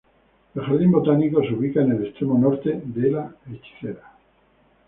El 0.55 0.63
jardín 0.65 0.91
botánico 0.91 1.43
se 1.43 1.53
ubica 1.53 1.81
en 1.81 1.91
el 1.91 2.07
extremo 2.07 2.35
norte 2.35 2.81
de 2.85 3.11
La 3.11 3.35
Hechicera. 3.51 4.01